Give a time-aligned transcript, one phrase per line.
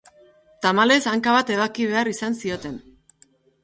[0.65, 2.85] Tamalez, hanka bat ebaki behar izan zioten.